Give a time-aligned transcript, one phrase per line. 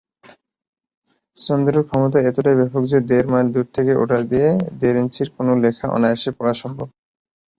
[1.37, 4.49] চন্দ্র’র ক্ষমতা এতটাই ব্যাপক যে, দেড় মাইল দূর থেকে ওটা দিয়ে
[4.79, 6.87] দেড় ইঞ্চির কোনো লেখা অনায়াসে পড়া সম্ভব।